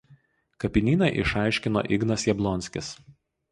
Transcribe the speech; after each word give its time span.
Kapinyną 0.63 1.09
išaiškino 1.25 1.85
Ignas 1.99 2.27
Jablonskis. 2.31 2.93